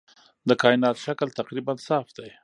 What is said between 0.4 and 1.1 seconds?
د کائنات